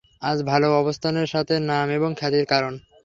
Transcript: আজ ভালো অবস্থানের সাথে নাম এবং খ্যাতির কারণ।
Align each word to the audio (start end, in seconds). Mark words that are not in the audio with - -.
আজ 0.21 0.37
ভালো 0.43 0.67
অবস্থানের 0.75 1.27
সাথে 1.27 1.55
নাম 1.69 1.87
এবং 1.97 2.09
খ্যাতির 2.15 2.45
কারণ। 2.45 2.73